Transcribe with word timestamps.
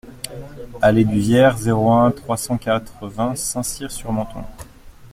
Allée 0.81 1.03
du 1.03 1.19
Vierre, 1.19 1.57
zéro 1.59 1.91
un, 1.91 2.09
trois 2.09 2.35
cent 2.35 2.57
quatre-vingts 2.57 3.35
Saint-Cyr-sur-Menthon 3.35 4.41